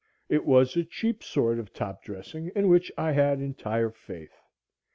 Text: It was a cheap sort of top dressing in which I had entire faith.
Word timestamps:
It 0.29 0.45
was 0.45 0.75
a 0.75 0.83
cheap 0.83 1.21
sort 1.21 1.59
of 1.59 1.73
top 1.73 2.03
dressing 2.03 2.51
in 2.55 2.69
which 2.69 2.91
I 2.97 3.11
had 3.11 3.39
entire 3.39 3.91
faith. 3.91 4.33